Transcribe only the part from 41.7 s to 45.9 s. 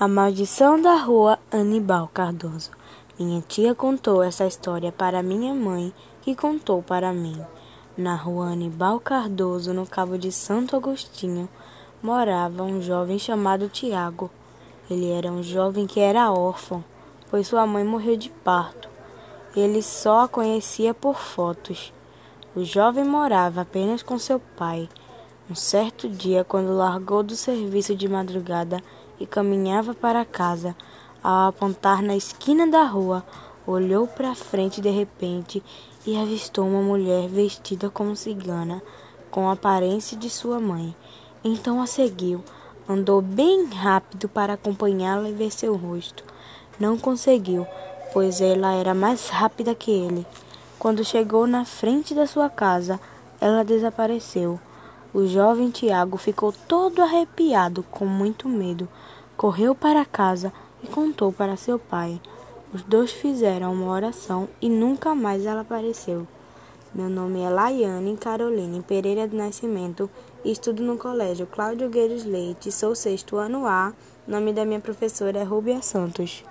a seguiu. Andou bem rápido para acompanhá-la e ver seu